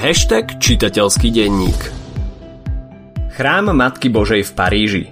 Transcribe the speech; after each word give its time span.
Hashtag 0.00 0.56
čitateľský 0.56 1.28
denník 1.28 1.76
Chrám 3.36 3.68
Matky 3.68 4.08
Božej 4.08 4.48
v 4.48 4.52
Paríži 4.56 5.04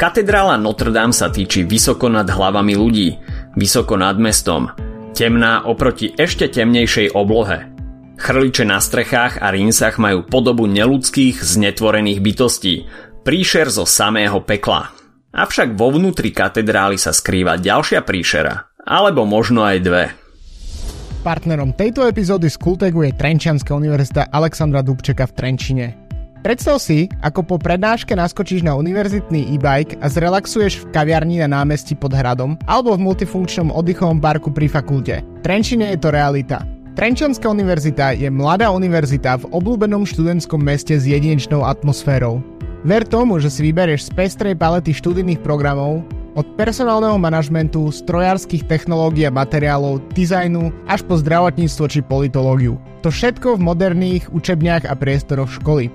Katedrála 0.00 0.56
Notre 0.56 0.88
Dame 0.88 1.12
sa 1.12 1.28
týči 1.28 1.68
vysoko 1.68 2.08
nad 2.08 2.24
hlavami 2.24 2.72
ľudí, 2.72 3.20
vysoko 3.52 4.00
nad 4.00 4.16
mestom, 4.16 4.72
temná 5.12 5.60
oproti 5.68 6.08
ešte 6.16 6.48
temnejšej 6.48 7.12
oblohe. 7.12 7.68
Chrliče 8.16 8.64
na 8.64 8.80
strechách 8.80 9.44
a 9.44 9.52
rinsach 9.52 10.00
majú 10.00 10.24
podobu 10.24 10.64
neludských, 10.64 11.36
znetvorených 11.36 12.24
bytostí, 12.24 12.88
príšer 13.28 13.68
zo 13.68 13.84
samého 13.84 14.40
pekla. 14.40 14.88
Avšak 15.36 15.76
vo 15.76 15.92
vnútri 15.92 16.32
katedrály 16.32 16.96
sa 16.96 17.12
skrýva 17.12 17.60
ďalšia 17.60 18.08
príšera, 18.08 18.72
alebo 18.88 19.28
možno 19.28 19.68
aj 19.68 19.78
dve. 19.84 20.21
Partnerom 21.22 21.70
tejto 21.70 22.02
epizódy 22.02 22.50
z 22.50 22.58
Kultegu 22.58 23.06
je 23.06 23.14
Trenčianská 23.14 23.70
univerzita 23.78 24.26
Alexandra 24.34 24.82
Dubčeka 24.82 25.30
v 25.30 25.32
Trenčine. 25.38 25.86
Predstav 26.42 26.82
si, 26.82 27.06
ako 27.22 27.46
po 27.46 27.56
prednáške 27.62 28.10
naskočíš 28.18 28.66
na 28.66 28.74
univerzitný 28.74 29.54
e-bike 29.54 30.02
a 30.02 30.10
zrelaxuješ 30.10 30.82
v 30.82 30.88
kaviarni 30.90 31.38
na 31.38 31.62
námestí 31.62 31.94
pod 31.94 32.10
hradom 32.10 32.58
alebo 32.66 32.98
v 32.98 33.06
multifunkčnom 33.06 33.70
oddychovom 33.70 34.18
parku 34.18 34.50
pri 34.50 34.66
fakulte. 34.66 35.22
Trenčine 35.46 35.94
je 35.94 36.02
to 36.02 36.10
realita. 36.10 36.66
Trenčianská 36.98 37.46
univerzita 37.54 38.18
je 38.18 38.26
mladá 38.26 38.74
univerzita 38.74 39.46
v 39.46 39.54
obľúbenom 39.54 40.02
študentskom 40.02 40.58
meste 40.58 40.98
s 40.98 41.06
jedinečnou 41.06 41.62
atmosférou. 41.62 42.42
Ver 42.82 43.06
tomu, 43.06 43.38
že 43.38 43.46
si 43.46 43.62
vyberieš 43.70 44.10
z 44.10 44.18
pestrej 44.18 44.58
palety 44.58 44.90
študijných 44.90 45.38
programov, 45.38 46.02
od 46.32 46.46
personálneho 46.56 47.20
manažmentu, 47.20 47.92
strojárskych 47.92 48.64
technológií 48.64 49.28
a 49.28 49.32
materiálov, 49.32 50.00
dizajnu 50.16 50.72
až 50.88 51.04
po 51.04 51.20
zdravotníctvo 51.20 51.84
či 51.88 52.00
politológiu. 52.00 52.80
To 53.04 53.12
všetko 53.12 53.58
v 53.58 53.64
moderných 53.64 54.24
učebniach 54.32 54.88
a 54.88 54.94
priestoroch 54.96 55.50
školy. 55.50 55.92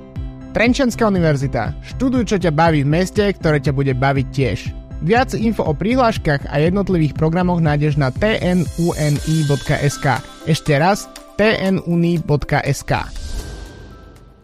Trenčanská 0.53 1.07
univerzita. 1.09 1.73
Študuj, 1.85 2.33
čo 2.33 2.37
ťa 2.41 2.51
baví 2.53 2.81
v 2.81 2.89
meste, 2.89 3.21
ktoré 3.21 3.61
ťa 3.61 3.73
bude 3.73 3.93
baviť 3.93 4.27
tiež. 4.33 4.73
Viac 5.05 5.37
info 5.37 5.61
o 5.61 5.77
prihláškach 5.77 6.49
a 6.49 6.57
jednotlivých 6.57 7.13
programoch 7.13 7.61
nájdeš 7.61 8.01
na 8.01 8.09
tnuni.sk. 8.09 10.05
Ešte 10.49 10.73
raz 10.81 11.05
tnuni.sk. 11.37 12.91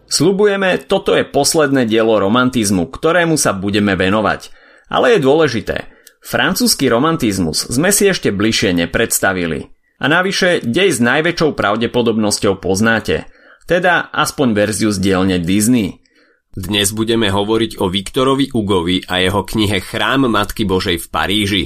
Slubujeme, 0.06 0.78
toto 0.86 1.17
je 1.17 1.26
posledné 1.26 1.89
dielo 1.89 2.22
romantizmu, 2.22 2.86
ktorému 2.86 3.34
sa 3.34 3.50
budeme 3.58 3.98
venovať. 3.98 4.54
Ale 4.94 5.17
je 5.17 5.26
dôležité, 5.26 5.89
francúzsky 6.24 6.88
romantizmus 6.88 7.68
sme 7.68 7.92
si 7.92 8.08
ešte 8.08 8.32
bližšie 8.32 8.74
nepredstavili. 8.74 9.70
A 10.00 10.10
navyše, 10.10 10.64
dej 10.64 10.96
s 10.96 11.00
najväčšou 11.04 11.54
pravdepodobnosťou 11.54 12.58
poznáte, 12.64 13.28
teda 13.68 14.12
aspoň 14.12 14.48
verziu 14.56 14.92
z 14.92 15.00
dielne 15.00 15.38
Disney. 15.40 16.04
Dnes 16.54 16.92
budeme 16.92 17.32
hovoriť 17.32 17.80
o 17.82 17.90
Viktorovi 17.90 18.52
Ugovi 18.54 19.04
a 19.08 19.24
jeho 19.24 19.42
knihe 19.42 19.80
Chrám 19.80 20.28
Matky 20.28 20.68
Božej 20.68 21.02
v 21.02 21.08
Paríži. 21.08 21.66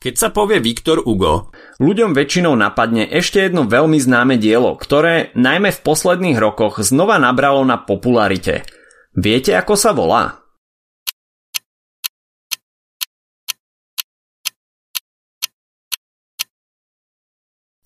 Keď 0.00 0.14
sa 0.16 0.28
povie 0.32 0.64
Viktor 0.64 1.04
Ugo, 1.04 1.52
ľuďom 1.76 2.16
väčšinou 2.16 2.56
napadne 2.56 3.04
ešte 3.04 3.44
jedno 3.44 3.68
veľmi 3.68 4.00
známe 4.00 4.40
dielo, 4.40 4.72
ktoré 4.72 5.28
najmä 5.36 5.76
v 5.76 5.82
posledných 5.84 6.40
rokoch 6.40 6.80
znova 6.80 7.20
nabralo 7.20 7.60
na 7.68 7.76
popularite. 7.76 8.64
Viete, 9.12 9.52
ako 9.52 9.76
sa 9.76 9.92
volá? 9.92 10.39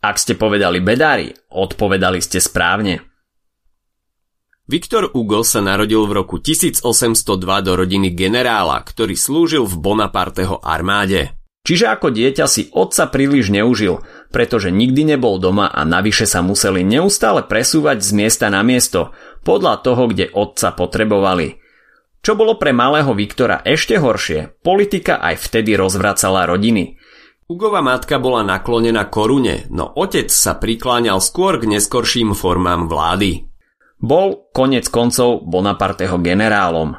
Ak 0.05 0.21
ste 0.21 0.37
povedali 0.37 0.85
bedári, 0.85 1.33
odpovedali 1.49 2.21
ste 2.21 2.37
správne. 2.37 3.01
Viktor 4.69 5.09
Ugo 5.17 5.41
sa 5.41 5.65
narodil 5.65 6.05
v 6.05 6.21
roku 6.21 6.37
1802 6.45 7.25
do 7.65 7.73
rodiny 7.73 8.13
generála, 8.13 8.85
ktorý 8.85 9.17
slúžil 9.17 9.65
v 9.65 9.81
Bonaparteho 9.81 10.61
armáde. 10.61 11.33
Čiže 11.65 11.89
ako 11.89 12.13
dieťa 12.13 12.45
si 12.45 12.69
otca 12.77 13.09
príliš 13.09 13.49
neužil, 13.49 14.05
pretože 14.29 14.69
nikdy 14.69 15.17
nebol 15.17 15.41
doma 15.41 15.73
a 15.73 15.89
navyše 15.89 16.29
sa 16.29 16.45
museli 16.45 16.85
neustále 16.85 17.41
presúvať 17.49 18.05
z 18.05 18.11
miesta 18.13 18.53
na 18.53 18.61
miesto, 18.61 19.17
podľa 19.41 19.81
toho, 19.81 20.13
kde 20.13 20.29
otca 20.37 20.77
potrebovali. 20.77 21.65
Čo 22.21 22.37
bolo 22.37 22.61
pre 22.61 22.77
malého 22.77 23.13
Viktora 23.17 23.65
ešte 23.65 23.97
horšie, 23.97 24.61
politika 24.61 25.21
aj 25.21 25.49
vtedy 25.49 25.77
rozvracala 25.81 26.45
rodiny. 26.45 27.01
Ugova 27.45 27.85
matka 27.85 28.17
bola 28.17 28.41
naklonená 28.41 29.05
korune, 29.13 29.69
no 29.69 29.93
otec 29.93 30.33
sa 30.33 30.57
prikláňal 30.57 31.21
skôr 31.21 31.61
k 31.61 31.69
neskorším 31.77 32.33
formám 32.33 32.89
vlády. 32.89 33.45
Bol 34.01 34.49
konec 34.57 34.89
koncov 34.89 35.45
Bonaparteho 35.45 36.17
generálom. 36.25 36.97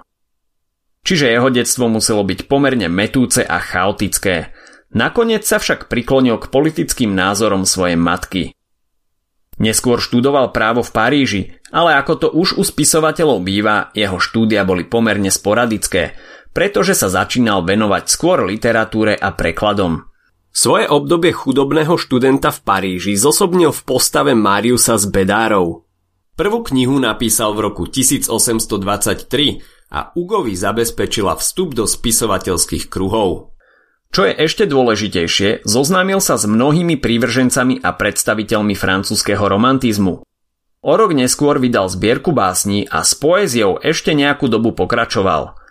Čiže 1.02 1.34
jeho 1.34 1.50
detstvo 1.50 1.90
muselo 1.90 2.22
byť 2.22 2.46
pomerne 2.46 2.86
metúce 2.86 3.42
a 3.42 3.58
chaotické. 3.58 4.54
Nakoniec 4.94 5.50
sa 5.50 5.58
však 5.58 5.90
priklonil 5.90 6.38
k 6.38 6.50
politickým 6.54 7.18
názorom 7.18 7.66
svojej 7.66 7.98
matky. 7.98 8.54
Neskôr 9.58 9.98
študoval 9.98 10.54
právo 10.54 10.86
v 10.86 10.94
Paríži, 10.94 11.42
ale 11.74 11.98
ako 11.98 12.14
to 12.22 12.28
už 12.30 12.62
u 12.62 12.64
spisovateľov 12.66 13.42
býva, 13.42 13.90
jeho 13.98 14.22
štúdia 14.22 14.62
boli 14.62 14.86
pomerne 14.86 15.34
sporadické, 15.34 16.14
pretože 16.54 16.94
sa 16.94 17.10
začínal 17.10 17.66
venovať 17.66 18.04
skôr 18.06 18.46
literatúre 18.46 19.18
a 19.18 19.34
prekladom. 19.34 20.06
Svoje 20.56 20.88
obdobie 20.88 21.36
chudobného 21.36 22.00
študenta 22.00 22.48
v 22.48 22.64
Paríži 22.64 23.20
zosobnil 23.20 23.76
v 23.76 23.82
postave 23.84 24.40
Mariusa 24.40 24.96
z 24.96 25.12
Bedárov. 25.12 25.84
Prvú 26.40 26.64
knihu 26.72 26.96
napísal 26.96 27.52
v 27.60 27.68
roku 27.68 27.84
1823 27.92 28.64
a 29.92 30.16
Ugovi 30.16 30.56
zabezpečila 30.56 31.36
vstup 31.36 31.76
do 31.76 31.84
spisovateľských 31.84 32.88
kruhov. 32.88 33.52
Čo 34.16 34.32
je 34.32 34.34
ešte 34.48 34.64
dôležitejšie, 34.64 35.68
zoznámil 35.68 36.24
sa 36.24 36.40
s 36.40 36.48
mnohými 36.48 37.04
prívržencami 37.04 37.84
a 37.84 37.92
predstaviteľmi 37.92 38.80
francúzského 38.80 39.44
romantizmu. 39.44 40.24
O 40.88 40.94
rok 40.96 41.12
neskôr 41.12 41.60
vydal 41.60 41.92
zbierku 41.92 42.32
básní 42.32 42.88
a 42.88 43.04
s 43.04 43.12
poéziou 43.12 43.76
ešte 43.84 44.16
nejakú 44.16 44.48
dobu 44.48 44.72
pokračoval. 44.72 45.65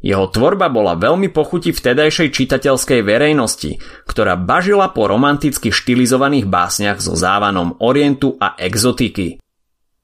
Jeho 0.00 0.32
tvorba 0.32 0.72
bola 0.72 0.96
veľmi 0.96 1.28
pochuti 1.28 1.76
vtedajšej 1.76 2.32
čitateľskej 2.32 3.00
verejnosti, 3.04 3.76
ktorá 4.08 4.36
bažila 4.40 4.92
po 4.96 5.04
romanticky 5.04 5.68
štilizovaných 5.68 6.48
básniach 6.48 6.98
so 7.04 7.12
závanom 7.12 7.76
orientu 7.84 8.40
a 8.40 8.56
exotiky. 8.56 9.36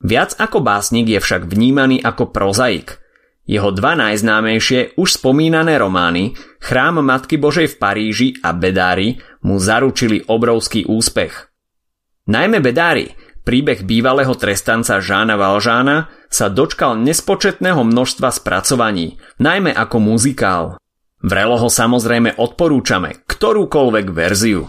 Viac 0.04 0.36
ako 0.36 0.60
básnik 0.60 1.08
je 1.08 1.20
však 1.20 1.48
vnímaný 1.48 2.04
ako 2.04 2.28
prozaik– 2.28 2.96
jeho 3.46 3.70
dva 3.70 3.94
najznámejšie 3.94 4.98
už 4.98 5.22
spomínané 5.22 5.78
romány 5.78 6.34
Chrám 6.58 6.98
Matky 6.98 7.38
Božej 7.38 7.70
v 7.70 7.76
Paríži 7.78 8.28
a 8.42 8.50
Bedári 8.50 9.22
mu 9.46 9.62
zaručili 9.62 10.26
obrovský 10.26 10.82
úspech. 10.82 11.46
Najmä 12.26 12.58
Bedári, 12.58 13.06
príbeh 13.46 13.86
bývalého 13.86 14.34
trestanca 14.34 14.98
Žána 14.98 15.38
Valžána, 15.38 16.10
sa 16.26 16.50
dočkal 16.50 16.98
nespočetného 16.98 17.86
množstva 17.86 18.34
spracovaní, 18.34 19.22
najmä 19.38 19.70
ako 19.70 19.96
muzikál. 20.02 20.64
Vrelo 21.22 21.56
ho 21.62 21.70
samozrejme 21.70 22.34
odporúčame, 22.34 23.22
ktorúkoľvek 23.30 24.06
verziu. 24.10 24.66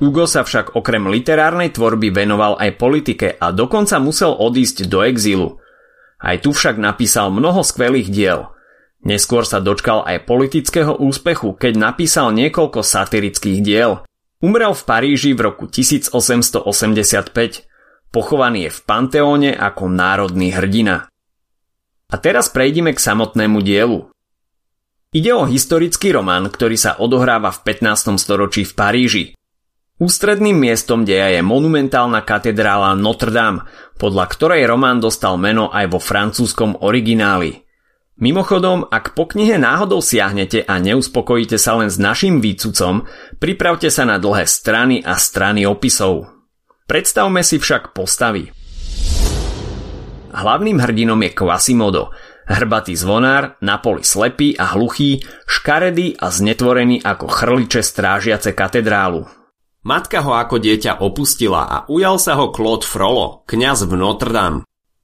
Hugo 0.00 0.24
sa 0.24 0.42
však 0.42 0.74
okrem 0.74 1.06
literárnej 1.12 1.70
tvorby 1.70 2.08
venoval 2.10 2.56
aj 2.56 2.80
politike 2.80 3.36
a 3.36 3.52
dokonca 3.52 4.00
musel 4.00 4.32
odísť 4.32 4.88
do 4.88 5.04
exílu– 5.04 5.48
aj 6.22 6.46
tu 6.46 6.54
však 6.54 6.78
napísal 6.78 7.34
mnoho 7.34 7.66
skvelých 7.66 8.08
diel. 8.08 8.54
Neskôr 9.02 9.42
sa 9.42 9.58
dočkal 9.58 10.06
aj 10.06 10.22
politického 10.30 10.94
úspechu, 10.94 11.58
keď 11.58 11.74
napísal 11.74 12.30
niekoľko 12.30 12.86
satirických 12.86 13.58
diel. 13.58 14.06
Umrel 14.42 14.74
v 14.74 14.82
Paríži 14.82 15.38
v 15.38 15.54
roku 15.54 15.70
1885. 15.70 16.66
Pochovaný 18.10 18.66
je 18.66 18.70
v 18.74 18.80
Panteóne 18.82 19.54
ako 19.54 19.86
národný 19.86 20.50
hrdina. 20.50 21.06
A 22.10 22.14
teraz 22.18 22.50
prejdime 22.50 22.90
k 22.90 22.98
samotnému 22.98 23.62
dielu. 23.62 24.10
Ide 25.14 25.30
o 25.38 25.46
historický 25.46 26.10
román, 26.10 26.50
ktorý 26.50 26.74
sa 26.74 26.98
odohráva 26.98 27.54
v 27.54 27.70
15. 27.70 28.18
storočí 28.18 28.66
v 28.66 28.74
Paríži. 28.74 29.24
Ústredným 30.02 30.58
miestom 30.58 31.06
deja 31.06 31.30
je 31.30 31.38
monumentálna 31.46 32.26
katedrála 32.26 32.98
Notre 32.98 33.30
Dame, 33.30 33.62
podľa 33.94 34.26
ktorej 34.26 34.66
román 34.66 34.98
dostal 34.98 35.38
meno 35.38 35.70
aj 35.70 35.86
vo 35.86 36.02
francúzskom 36.02 36.82
origináli. 36.82 37.61
Mimochodom, 38.22 38.86
ak 38.86 39.18
po 39.18 39.26
knihe 39.26 39.58
náhodou 39.58 39.98
siahnete 39.98 40.62
a 40.62 40.78
neuspokojíte 40.78 41.58
sa 41.58 41.74
len 41.82 41.90
s 41.90 41.98
našim 41.98 42.38
výcucom, 42.38 43.02
pripravte 43.42 43.90
sa 43.90 44.06
na 44.06 44.22
dlhé 44.22 44.46
strany 44.46 45.02
a 45.02 45.18
strany 45.18 45.66
opisov. 45.66 46.30
Predstavme 46.86 47.42
si 47.42 47.58
však 47.58 47.90
postavy. 47.90 48.54
Hlavným 50.30 50.78
hrdinom 50.78 51.18
je 51.18 51.34
Quasimodo, 51.34 52.14
hrbatý 52.46 52.94
zvonár, 52.94 53.58
na 53.58 53.82
poli 53.82 54.06
slepý 54.06 54.54
a 54.54 54.70
hluchý, 54.78 55.18
škaredý 55.50 56.14
a 56.14 56.30
znetvorený 56.30 57.02
ako 57.02 57.26
chrliče 57.26 57.82
strážiace 57.82 58.54
katedrálu. 58.54 59.26
Matka 59.82 60.22
ho 60.22 60.38
ako 60.38 60.62
dieťa 60.62 61.02
opustila 61.02 61.66
a 61.66 61.76
ujal 61.90 62.22
sa 62.22 62.38
ho 62.38 62.54
Claude 62.54 62.86
Frollo, 62.86 63.42
kňaz 63.50 63.82
v 63.90 63.98
Notre 63.98 64.30
Dame. 64.30 64.62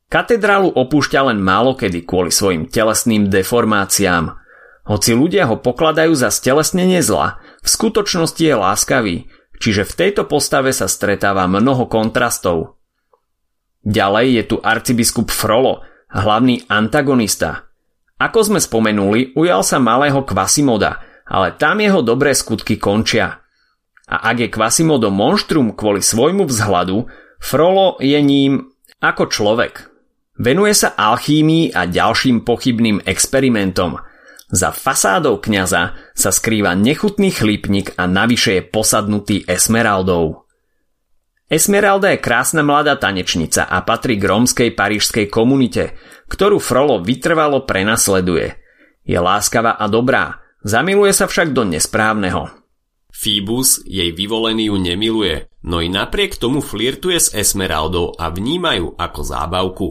Katedrálu 0.09 0.73
opúšťa 0.73 1.29
len 1.29 1.39
málo 1.45 1.77
kedy 1.77 2.09
kvôli 2.09 2.33
svojim 2.33 2.65
telesným 2.65 3.29
deformáciám. 3.29 4.41
Hoci 4.89 5.13
ľudia 5.13 5.45
ho 5.53 5.61
pokladajú 5.61 6.17
za 6.17 6.33
stelesnenie 6.33 7.05
zla, 7.05 7.45
v 7.61 7.69
skutočnosti 7.69 8.41
je 8.41 8.57
láskavý, 8.57 9.17
čiže 9.61 9.85
v 9.85 9.93
tejto 9.93 10.25
postave 10.25 10.73
sa 10.73 10.89
stretáva 10.89 11.45
mnoho 11.45 11.85
kontrastov. 11.93 12.81
Ďalej 13.85 14.27
je 14.33 14.43
tu 14.49 14.57
arcibiskup 14.65 15.29
Frollo, 15.29 15.85
hlavný 16.09 16.65
antagonista. 16.73 17.69
Ako 18.17 18.49
sme 18.49 18.61
spomenuli, 18.65 19.37
ujal 19.37 19.61
sa 19.61 19.77
malého 19.77 20.25
Kvasimoda, 20.25 21.05
ale 21.29 21.53
tam 21.61 21.85
jeho 21.85 22.01
dobré 22.01 22.33
skutky 22.33 22.81
končia– 22.81 23.33
a 24.09 24.33
ak 24.33 24.37
je 24.41 24.49
Quasimodo 24.49 25.13
monštrum 25.13 25.77
kvôli 25.77 26.01
svojmu 26.01 26.49
vzhľadu, 26.49 27.05
Frollo 27.39 28.01
je 28.01 28.17
ním 28.25 28.73
ako 29.05 29.29
človek. 29.29 29.88
Venuje 30.39 30.71
sa 30.71 30.95
alchímii 30.95 31.75
a 31.75 31.91
ďalším 31.91 32.47
pochybným 32.47 33.03
experimentom. 33.03 33.99
Za 34.49 34.71
fasádou 34.71 35.43
kňaza 35.43 36.15
sa 36.15 36.31
skrýva 36.31 36.79
nechutný 36.79 37.35
chlípnik 37.35 37.99
a 37.99 38.07
navyše 38.07 38.63
je 38.63 38.63
posadnutý 38.63 39.43
Esmeraldou. 39.45 40.47
Esmeralda 41.51 42.15
je 42.15 42.23
krásna 42.23 42.63
mladá 42.63 42.95
tanečnica 42.97 43.67
a 43.67 43.83
patrí 43.83 44.15
k 44.15 44.25
rómskej 44.31 44.71
parížskej 44.79 45.27
komunite, 45.27 45.99
ktorú 46.31 46.63
Frollo 46.63 47.03
vytrvalo 47.03 47.67
prenasleduje. 47.67 48.55
Je 49.03 49.19
láskavá 49.19 49.75
a 49.75 49.91
dobrá, 49.91 50.39
zamiluje 50.63 51.13
sa 51.17 51.27
však 51.27 51.51
do 51.51 51.67
nesprávneho. 51.67 52.53
Phoebus 53.11 53.83
jej 53.89 54.15
vyvolený 54.15 54.71
ju 54.71 54.77
nemiluje, 54.77 55.51
no 55.67 55.83
i 55.83 55.91
napriek 55.91 56.39
tomu 56.39 56.63
flirtuje 56.63 57.19
s 57.19 57.35
Esmeraldou 57.35 58.15
a 58.15 58.31
vnímajú 58.31 58.95
ako 58.95 59.21
zábavku. 59.25 59.89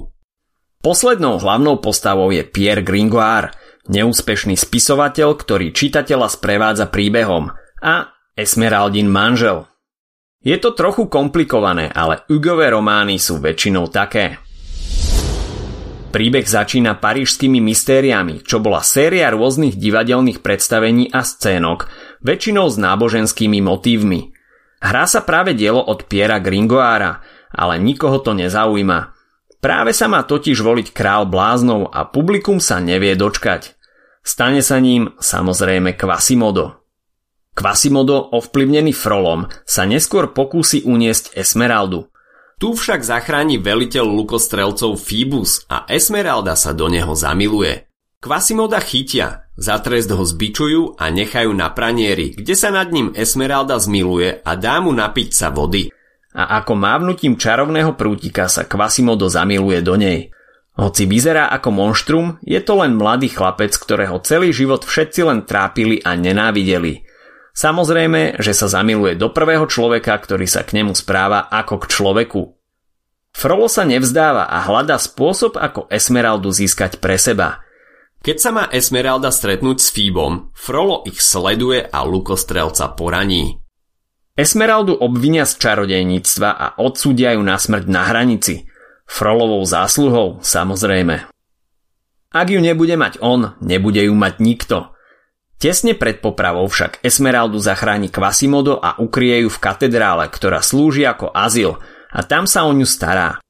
Poslednou 0.77 1.41
hlavnou 1.41 1.81
postavou 1.81 2.29
je 2.29 2.45
Pierre 2.45 2.85
Gringoire, 2.85 3.51
neúspešný 3.89 4.53
spisovateľ, 4.53 5.29
ktorý 5.33 5.74
čitateľa 5.74 6.27
sprevádza 6.29 6.85
príbehom 6.91 7.50
a 7.81 8.13
Esmeraldin 8.38 9.09
manžel. 9.09 9.65
Je 10.45 10.53
to 10.62 10.77
trochu 10.77 11.09
komplikované, 11.09 11.89
ale 11.89 12.21
Hugové 12.29 12.69
romány 12.69 13.18
sú 13.18 13.41
väčšinou 13.41 13.89
také. 13.89 14.38
Príbeh 16.07 16.45
začína 16.47 16.95
parížskými 17.01 17.59
mystériami, 17.59 18.45
čo 18.45 18.63
bola 18.63 18.79
séria 18.79 19.27
rôznych 19.33 19.75
divadelných 19.75 20.39
predstavení 20.39 21.12
a 21.12 21.25
scénok, 21.25 21.91
väčšinou 22.24 22.69
s 22.71 22.79
náboženskými 22.79 23.59
motívmi. 23.59 24.31
Hrá 24.77 25.03
sa 25.09 25.25
práve 25.25 25.57
dielo 25.57 25.81
od 25.83 26.06
Piera 26.06 26.38
Gringoára, 26.38 27.25
ale 27.51 27.81
nikoho 27.81 28.21
to 28.21 28.38
nezaujíma. 28.38 29.17
Práve 29.57 29.92
sa 29.92 30.06
má 30.06 30.21
totiž 30.21 30.62
voliť 30.62 30.94
král 30.94 31.25
bláznov 31.25 31.89
a 31.89 32.06
publikum 32.06 32.62
sa 32.62 32.77
nevie 32.77 33.18
dočkať. 33.18 33.74
Stane 34.21 34.62
sa 34.62 34.77
ním 34.77 35.15
samozrejme 35.18 35.98
Quasimodo. 35.98 36.86
Quasimodo, 37.57 38.21
ovplyvnený 38.38 38.94
Frolom, 38.94 39.50
sa 39.65 39.89
neskôr 39.89 40.30
pokúsi 40.30 40.86
uniesť 40.86 41.33
Esmeraldu. 41.33 42.06
Tu 42.62 42.69
však 42.74 43.01
zachráni 43.01 43.57
veliteľ 43.57 44.06
lukostrelcov 44.06 45.01
Phoebus 45.01 45.65
a 45.65 45.89
Esmeralda 45.89 46.53
sa 46.53 46.77
do 46.77 46.86
neho 46.86 47.18
zamiluje. 47.18 47.89
Quasimoda 48.21 48.77
chytia, 48.81 49.50
za 49.57 49.81
trest 49.81 50.10
ho 50.13 50.21
zbičujú 50.21 51.01
a 51.01 51.10
nechajú 51.10 51.50
na 51.53 51.74
pranieri, 51.74 52.38
kde 52.38 52.53
sa 52.53 52.69
nad 52.69 52.94
ním 52.94 53.10
Esmeralda 53.18 53.81
zmiluje 53.81 54.45
a 54.45 54.51
dá 54.53 54.77
mu 54.77 54.94
napiť 54.94 55.33
sa 55.33 55.50
vody. 55.50 55.89
A 56.38 56.62
ako 56.62 56.78
mávnutím 56.78 57.34
čarovného 57.34 57.98
prútika 57.98 58.45
sa 58.45 58.69
Quasimodo 58.69 59.25
zamiluje 59.25 59.81
do 59.81 59.98
nej. 59.98 60.30
Hoci 60.78 61.10
vyzerá 61.10 61.50
ako 61.50 61.74
monštrum, 61.74 62.38
je 62.45 62.62
to 62.62 62.78
len 62.78 62.94
mladý 62.94 63.34
chlapec, 63.34 63.74
ktorého 63.74 64.22
celý 64.22 64.54
život 64.54 64.86
všetci 64.86 65.25
len 65.25 65.42
trápili 65.50 65.98
a 66.06 66.13
nenávideli. 66.13 67.01
Samozrejme, 67.57 68.38
že 68.38 68.54
sa 68.54 68.69
zamiluje 68.69 69.18
do 69.18 69.34
prvého 69.34 69.66
človeka, 69.66 70.13
ktorý 70.13 70.45
sa 70.45 70.62
k 70.62 70.78
nemu 70.78 70.94
správa 70.94 71.50
ako 71.50 71.81
k 71.81 71.89
človeku. 71.89 72.42
Frollo 73.34 73.66
sa 73.66 73.89
nevzdáva 73.89 74.45
a 74.45 74.62
hľadá 74.69 75.01
spôsob, 75.01 75.57
ako 75.57 75.89
Esmeraldu 75.89 76.54
získať 76.54 77.01
pre 77.01 77.18
seba– 77.18 77.57
keď 78.18 78.38
sa 78.44 78.51
má 78.51 78.66
Esmeralda 78.74 79.30
stretnúť 79.30 79.78
s 79.78 79.94
Fíbom, 79.94 80.50
Frollo 80.51 81.06
ich 81.06 81.22
sleduje 81.22 81.86
a 81.86 82.04
lukostrelca 82.04 82.92
poraní. 82.98 83.62
Esmeraldu 84.38 84.94
obvinia 84.94 85.50
z 85.50 85.57
čarodejníctva 85.57 86.50
a 86.54 86.68
odsúdia 86.78 87.34
ju 87.34 87.42
na 87.42 87.57
smrť 87.57 87.89
na 87.89 88.06
hranici. 88.06 88.69
Frolovou 89.10 89.66
zásluhou, 89.66 90.38
samozrejme. 90.45 91.25
Ak 92.30 92.48
ju 92.54 92.62
nebude 92.62 92.94
mať 92.94 93.18
on, 93.18 93.57
nebude 93.66 94.06
ju 94.06 94.13
mať 94.13 94.38
nikto. 94.38 94.94
Tesne 95.57 95.98
pred 95.98 96.22
popravou 96.22 96.69
však 96.69 97.01
Esmeraldu 97.01 97.57
zachráni 97.57 98.13
Quasimodo 98.13 98.78
a 98.78 99.01
ukrie 99.01 99.42
ju 99.42 99.50
v 99.50 99.57
katedrále, 99.57 100.30
ktorá 100.30 100.62
slúži 100.62 101.01
ako 101.01 101.34
azyl 101.34 101.81
a 102.13 102.22
tam 102.22 102.45
sa 102.45 102.69
o 102.69 102.72
ňu 102.78 102.86
stará. 102.86 103.42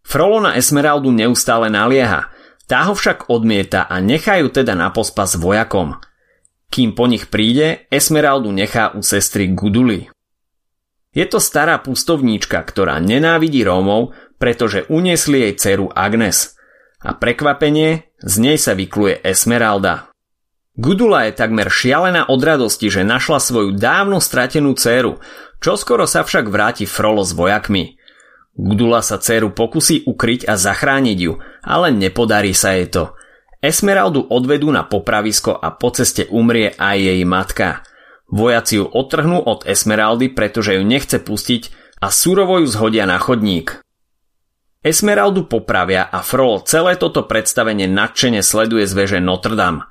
Frollo 0.00 0.40
na 0.40 0.56
Esmeraldu 0.56 1.12
neustále 1.12 1.68
nalieha– 1.68 2.32
tá 2.68 2.84
ho 2.84 2.92
však 2.92 3.32
odmieta 3.32 3.88
a 3.88 3.96
nechajú 3.96 4.52
teda 4.52 4.76
na 4.76 4.92
pospas 4.92 5.40
vojakom. 5.40 5.96
Kým 6.68 6.92
po 6.92 7.08
nich 7.08 7.32
príde, 7.32 7.88
Esmeraldu 7.88 8.52
nechá 8.52 8.92
u 8.92 9.00
sestry 9.00 9.48
Guduly. 9.52 10.12
Je 11.16 11.24
to 11.24 11.40
stará 11.40 11.80
pustovníčka, 11.80 12.60
ktorá 12.60 13.00
nenávidí 13.00 13.64
Rómov, 13.64 14.12
pretože 14.36 14.86
uniesli 14.92 15.42
jej 15.48 15.54
dceru 15.56 15.90
Agnes. 15.90 16.54
A 17.02 17.16
prekvapenie, 17.16 18.12
z 18.20 18.34
nej 18.38 18.60
sa 18.60 18.76
vykluje 18.76 19.24
Esmeralda. 19.24 20.12
Gudula 20.78 21.26
je 21.26 21.34
takmer 21.34 21.66
šialená 21.66 22.30
od 22.30 22.38
radosti, 22.38 22.86
že 22.86 23.02
našla 23.02 23.42
svoju 23.42 23.74
dávno 23.74 24.22
stratenú 24.22 24.78
dceru, 24.78 25.18
čoskoro 25.58 26.06
sa 26.06 26.22
však 26.22 26.46
vráti 26.46 26.86
Frolo 26.86 27.26
s 27.26 27.34
vojakmi. 27.34 27.98
Gudula 28.54 29.02
sa 29.02 29.18
dceru 29.18 29.50
pokusí 29.50 30.06
ukryť 30.06 30.46
a 30.46 30.54
zachrániť 30.54 31.18
ju, 31.18 31.42
ale 31.66 31.90
nepodarí 31.90 32.54
sa 32.54 32.78
jej 32.78 32.86
to. 32.94 33.17
Esmeraldu 33.58 34.22
odvedú 34.30 34.70
na 34.70 34.86
popravisko 34.86 35.50
a 35.58 35.74
po 35.74 35.90
ceste 35.90 36.30
umrie 36.30 36.70
aj 36.78 36.96
jej 36.98 37.22
matka. 37.26 37.82
Vojaci 38.30 38.78
ju 38.78 38.86
odtrhnú 38.86 39.42
od 39.42 39.66
Esmeraldy, 39.66 40.30
pretože 40.30 40.78
ju 40.78 40.82
nechce 40.86 41.18
pustiť 41.18 41.62
a 41.98 42.12
surovo 42.14 42.62
ju 42.62 42.70
zhodia 42.70 43.02
na 43.08 43.18
chodník. 43.18 43.82
Esmeraldu 44.78 45.50
popravia 45.50 46.06
a 46.06 46.22
Frol 46.22 46.62
celé 46.62 46.94
toto 46.94 47.26
predstavenie 47.26 47.90
nadšene 47.90 48.46
sleduje 48.46 48.86
z 48.86 48.94
veže 48.94 49.18
Notre 49.18 49.58
Dame. 49.58 49.82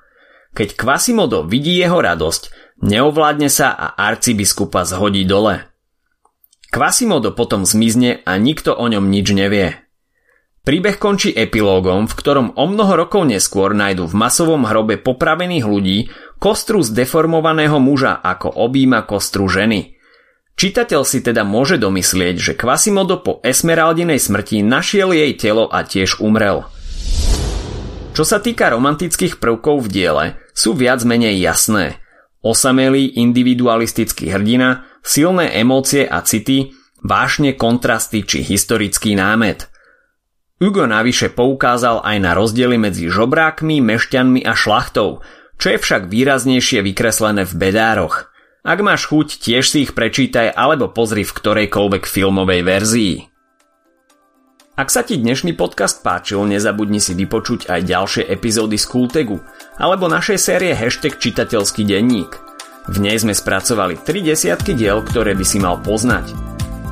Keď 0.55 0.79
Quasimodo 0.79 1.43
vidí 1.43 1.75
jeho 1.75 1.99
radosť, 1.99 2.73
neovládne 2.87 3.51
sa 3.51 3.75
a 3.75 3.99
arcibiskupa 3.99 4.87
zhodí 4.87 5.27
dole. 5.27 5.67
Quasimodo 6.71 7.35
potom 7.35 7.67
zmizne 7.67 8.23
a 8.23 8.39
nikto 8.39 8.71
o 8.71 8.85
ňom 8.87 9.11
nič 9.11 9.27
nevie. 9.35 9.86
Príbeh 10.67 10.99
končí 10.99 11.31
epilógom, 11.31 12.11
v 12.11 12.17
ktorom 12.19 12.59
o 12.59 12.67
mnoho 12.67 13.07
rokov 13.07 13.23
neskôr 13.23 13.71
nájdu 13.71 14.03
v 14.03 14.19
masovom 14.19 14.67
hrobe 14.67 14.99
popravených 14.99 15.63
ľudí 15.63 16.11
kostru 16.43 16.83
zdeformovaného 16.83 17.79
muža 17.79 18.19
ako 18.19 18.51
objíma 18.67 19.07
kostru 19.07 19.47
ženy. 19.47 19.95
Čitateľ 20.59 21.07
si 21.07 21.23
teda 21.23 21.47
môže 21.47 21.79
domyslieť, 21.79 22.35
že 22.35 22.53
Quasimodo 22.59 23.23
po 23.23 23.39
Esmeraldinej 23.47 24.19
smrti 24.19 24.59
našiel 24.59 25.15
jej 25.15 25.39
telo 25.39 25.71
a 25.71 25.87
tiež 25.87 26.19
umrel. 26.19 26.67
Čo 28.11 28.27
sa 28.27 28.43
týka 28.43 28.67
romantických 28.67 29.39
prvkov 29.39 29.87
v 29.87 29.91
diele, 29.93 30.25
sú 30.51 30.75
viac 30.75 30.99
menej 31.07 31.39
jasné– 31.39 31.95
Osamelý 32.47 33.17
individualistický 33.17 34.29
hrdina, 34.31 34.85
silné 35.03 35.51
emócie 35.57 36.07
a 36.07 36.21
city, 36.23 36.71
vášne 37.03 37.57
kontrasty 37.57 38.23
či 38.23 38.39
historický 38.45 39.17
námet. 39.17 39.67
Hugo 40.57 40.89
navyše 40.89 41.29
poukázal 41.29 42.01
aj 42.01 42.17
na 42.17 42.33
rozdiely 42.33 42.81
medzi 42.81 43.13
žobrákmi, 43.13 43.77
mešťanmi 43.77 44.41
a 44.41 44.57
šlachtou, 44.57 45.21
čo 45.61 45.67
je 45.69 45.77
však 45.77 46.09
výraznejšie 46.09 46.81
vykreslené 46.81 47.45
v 47.45 47.53
bedároch. 47.53 48.33
Ak 48.65 48.81
máš 48.81 49.05
chuť, 49.05 49.37
tiež 49.37 49.69
si 49.69 49.85
ich 49.85 49.93
prečítaj 49.93 50.49
alebo 50.57 50.89
pozri 50.89 51.21
v 51.21 51.29
ktorejkoľvek 51.29 52.09
filmovej 52.09 52.61
verzii. 52.65 53.15
Ak 54.77 54.89
sa 54.89 55.05
ti 55.05 55.21
dnešný 55.21 55.53
podcast 55.53 56.01
páčil, 56.01 56.41
nezabudni 56.49 57.01
si 57.01 57.13
vypočuť 57.13 57.69
aj 57.69 57.81
ďalšie 57.85 58.23
epizódy 58.25 58.81
z 58.81 58.85
Kultegu 58.89 59.37
alebo 59.77 60.09
našej 60.09 60.41
série 60.41 60.73
hashtag 60.73 61.21
čitateľský 61.21 61.85
denník. 61.85 62.33
V 62.89 62.97
nej 62.97 63.17
sme 63.21 63.37
spracovali 63.37 64.01
3 64.01 64.25
desiatky 64.25 64.73
diel, 64.73 65.05
ktoré 65.05 65.37
by 65.37 65.45
si 65.45 65.61
mal 65.61 65.77
poznať. 65.81 66.46